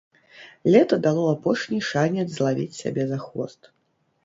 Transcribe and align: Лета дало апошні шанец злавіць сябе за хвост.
Лета 0.75 0.97
дало 1.03 1.25
апошні 1.33 1.79
шанец 1.89 2.25
злавіць 2.39 2.79
сябе 2.81 3.07
за 3.15 3.23
хвост. 3.29 3.73